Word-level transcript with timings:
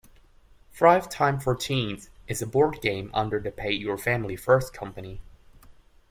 "ThriveTime 0.75 1.43
for 1.43 1.53
Teens" 1.55 2.09
is 2.27 2.41
a 2.41 2.47
board 2.47 2.81
game 2.81 3.11
under 3.13 3.39
the 3.39 3.51
Pay 3.51 3.73
Your 3.73 3.99
Family 3.99 4.35
First 4.35 4.73
company. 4.73 5.21